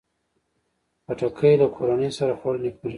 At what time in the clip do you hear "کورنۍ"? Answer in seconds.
1.75-2.09